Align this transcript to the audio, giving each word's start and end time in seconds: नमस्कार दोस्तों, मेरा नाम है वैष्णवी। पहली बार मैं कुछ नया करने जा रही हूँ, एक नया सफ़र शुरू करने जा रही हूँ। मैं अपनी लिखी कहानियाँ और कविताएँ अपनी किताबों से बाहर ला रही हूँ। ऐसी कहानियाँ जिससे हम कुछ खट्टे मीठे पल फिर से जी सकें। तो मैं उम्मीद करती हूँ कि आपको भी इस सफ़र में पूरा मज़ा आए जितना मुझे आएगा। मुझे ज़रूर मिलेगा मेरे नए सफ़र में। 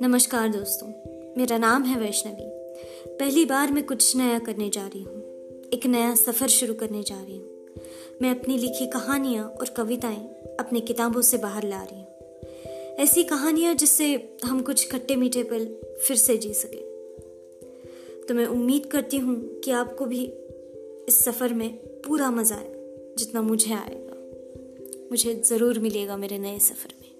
नमस्कार 0.00 0.48
दोस्तों, 0.48 0.86
मेरा 1.36 1.58
नाम 1.58 1.84
है 1.84 1.98
वैष्णवी। 1.98 2.44
पहली 3.18 3.44
बार 3.44 3.72
मैं 3.72 3.84
कुछ 3.86 4.16
नया 4.16 4.38
करने 4.38 4.68
जा 4.70 4.86
रही 4.86 5.02
हूँ, 5.02 5.20
एक 5.74 5.86
नया 5.86 6.14
सफ़र 6.14 6.48
शुरू 6.48 6.74
करने 6.74 7.02
जा 7.02 7.14
रही 7.14 7.36
हूँ। 7.36 7.76
मैं 8.22 8.30
अपनी 8.30 8.58
लिखी 8.58 8.86
कहानियाँ 8.86 9.44
और 9.44 9.68
कविताएँ 9.68 10.24
अपनी 10.60 10.80
किताबों 10.80 11.22
से 11.22 11.38
बाहर 11.38 11.64
ला 11.64 11.82
रही 11.82 12.00
हूँ। 12.00 12.96
ऐसी 12.98 13.24
कहानियाँ 13.24 13.74
जिससे 13.74 14.38
हम 14.44 14.60
कुछ 14.60 14.90
खट्टे 14.92 15.16
मीठे 15.16 15.42
पल 15.42 15.66
फिर 16.06 16.16
से 16.16 16.36
जी 16.36 16.54
सकें। 16.54 16.82
तो 18.28 18.34
मैं 18.34 18.46
उम्मीद 18.46 18.86
करती 18.86 19.18
हूँ 19.18 19.60
कि 19.60 19.70
आपको 19.70 20.06
भी 20.06 20.24
इस 21.08 21.24
सफ़र 21.24 21.52
में 21.52 21.70
पूरा 22.06 22.30
मज़ा 22.30 22.56
आए 22.56 22.72
जितना 23.18 23.42
मुझे 23.42 23.74
आएगा। 23.74 24.10
मुझे 25.10 25.34
ज़रूर 25.34 25.78
मिलेगा 25.78 26.16
मेरे 26.16 26.38
नए 26.38 26.58
सफ़र 26.58 26.94
में। 27.00 27.11